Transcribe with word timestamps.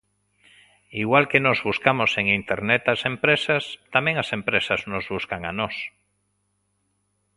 Igual 1.03 1.25
que 1.31 1.43
nós 1.45 1.59
buscamos 1.67 2.11
en 2.19 2.25
Internet 2.39 2.83
as 2.93 3.01
empresas, 3.13 3.63
tamén 3.93 4.15
as 4.23 4.29
empresas 4.39 4.79
nos 4.91 5.05
buscan 5.13 5.41
a 5.45 5.51
nós. 5.59 5.75